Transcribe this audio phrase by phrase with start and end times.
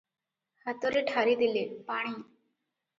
[0.69, 2.19] ହାତରେ ଠାରିଦେଲେ- ପାଣି।